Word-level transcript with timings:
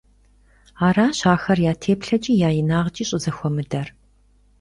Аращ 0.85 1.19
ахэр 1.33 1.59
я 1.71 1.73
теплъэкIи 1.83 2.39
я 2.47 2.49
инагъкIи 2.59 3.05
щIызэхуэмыдэр. 3.09 3.87